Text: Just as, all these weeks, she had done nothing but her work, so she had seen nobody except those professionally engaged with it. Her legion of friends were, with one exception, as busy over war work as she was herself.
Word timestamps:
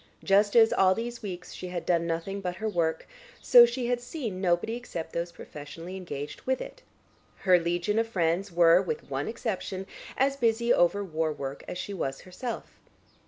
Just 0.23 0.55
as, 0.55 0.73
all 0.73 0.95
these 0.95 1.21
weeks, 1.21 1.53
she 1.53 1.67
had 1.67 1.85
done 1.85 2.07
nothing 2.07 2.41
but 2.41 2.55
her 2.55 2.67
work, 2.67 3.07
so 3.39 3.67
she 3.67 3.85
had 3.85 4.01
seen 4.01 4.41
nobody 4.41 4.75
except 4.75 5.13
those 5.13 5.31
professionally 5.31 5.95
engaged 5.95 6.41
with 6.41 6.59
it. 6.59 6.81
Her 7.45 7.59
legion 7.59 7.99
of 7.99 8.07
friends 8.07 8.51
were, 8.51 8.81
with 8.81 9.11
one 9.11 9.27
exception, 9.27 9.85
as 10.17 10.35
busy 10.37 10.73
over 10.73 11.03
war 11.03 11.31
work 11.31 11.63
as 11.67 11.77
she 11.77 11.93
was 11.93 12.21
herself. 12.21 12.79